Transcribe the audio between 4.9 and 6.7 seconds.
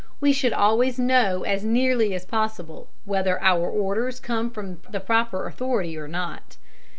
proper authority or not.